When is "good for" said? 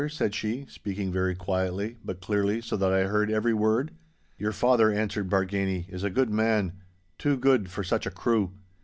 7.37-7.83